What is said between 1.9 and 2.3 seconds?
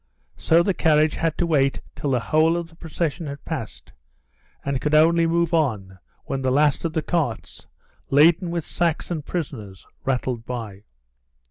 till the